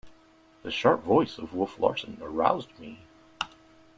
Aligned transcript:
The 0.63 0.71
sharp 0.71 1.03
voice 1.03 1.37
of 1.37 1.53
Wolf 1.53 1.77
Larsen 1.77 2.17
aroused 2.23 2.71
me. 2.79 3.01